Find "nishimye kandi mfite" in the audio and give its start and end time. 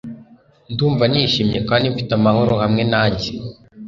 1.11-2.11